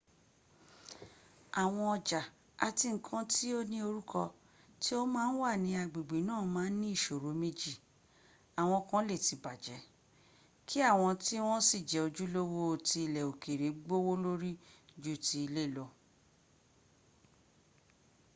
awọn 1.61 1.85
ọjà 1.95 2.19
àti 2.65 2.85
nǹkan 2.95 3.23
tí 3.33 3.45
o 3.57 3.59
ní 3.71 3.77
orúkọ 3.87 4.21
tí 4.81 4.91
o 5.01 5.03
máa 5.13 5.29
ń 5.31 5.37
wà 5.41 5.51
ní 5.63 5.71
agbègbè 5.81 6.17
náà 6.29 6.43
máa 6.55 6.69
ní 6.79 6.87
ìṣòro 6.95 7.29
méjì; 7.41 7.73
àwọn 8.61 8.81
kan 8.89 9.03
lè 9.09 9.15
ti 9.25 9.35
bàjẹ́ 9.43 9.85
kí 10.67 10.77
àwọn 10.91 11.11
tí 11.23 11.35
wọn 11.47 11.61
sì 11.67 11.77
jẹ́ 11.89 12.03
ojúlówó 12.07 12.61
tí 12.87 12.97
ilẹ̀ 13.07 13.27
òkèrè 13.31 13.67
gbówólórí 13.83 14.51
ju 15.03 15.13
ti 15.25 15.37
ilé 15.45 15.63
lọ 15.75 15.85